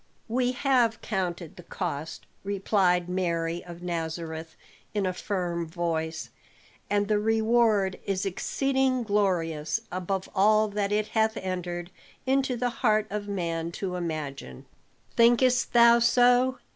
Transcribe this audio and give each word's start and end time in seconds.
"We 0.27 0.53
have 0.53 0.99
counted 1.03 1.57
the 1.57 1.61
cost," 1.61 2.25
replied 2.43 3.07
Mary 3.07 3.63
of 3.63 3.83
Nazareth 3.83 4.55
in 4.95 5.05
a 5.05 5.13
firm 5.13 5.67
voice, 5.67 6.31
"and 6.89 7.07
the 7.07 7.19
reward 7.19 7.99
is 8.05 8.25
exceeding 8.25 9.03
glorious 9.03 9.79
above 9.91 10.27
all 10.33 10.69
that 10.69 10.91
it 10.91 11.09
hath 11.09 11.37
entered 11.37 11.91
into 12.25 12.57
the 12.57 12.71
heart 12.81 13.05
of 13.11 13.27
man 13.27 13.71
to 13.73 13.93
imagine." 13.95 14.65
"Thinkest 15.15 15.71
thou 15.71 15.99
so?" 15.99 16.57